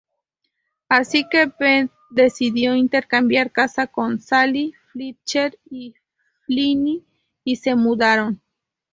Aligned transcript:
Así 0.89 1.29
que 1.29 1.45
Beth 1.59 1.91
decidió 2.09 2.73
intercambiar 2.75 3.51
casa 3.51 3.85
con 3.85 4.19
Sally 4.19 4.73
Fletcher 4.91 5.59
y 5.69 5.93
Flynn 6.47 7.05
y 7.43 7.55
se 7.57 7.75
mudaron. 7.75 8.41